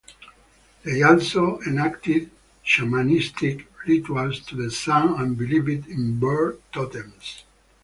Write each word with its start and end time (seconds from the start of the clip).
They 0.81 1.03
also 1.03 1.59
enacted 1.61 2.31
shamanistic 2.65 3.67
rituals 3.85 4.39
to 4.47 4.55
the 4.55 4.71
sun 4.71 5.21
and 5.21 5.37
believed 5.37 5.85
in 5.87 6.17
bird 6.19 6.59
totems. 6.71 7.43